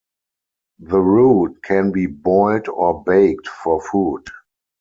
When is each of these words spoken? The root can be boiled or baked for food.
The 0.79 0.97
root 0.97 1.61
can 1.61 1.91
be 1.91 2.07
boiled 2.07 2.67
or 2.69 3.03
baked 3.03 3.47
for 3.47 3.79
food. 3.79 4.25